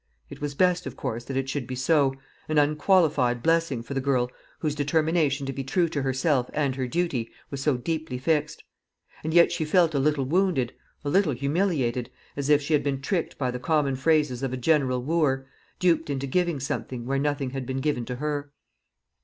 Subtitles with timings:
[0.31, 2.15] It was best, of course, that it should be so
[2.49, 6.87] an unqualified blessing for the girl whose determination to be true to herself and her
[6.87, 8.63] duty was so deeply fixed;
[9.23, 10.73] and yet she felt a little wounded,
[11.05, 14.57] a little humiliated, as if she had been tricked by the common phrases of a
[14.57, 15.45] general wooer
[15.77, 18.51] duped into giving something where nothing had been given to her.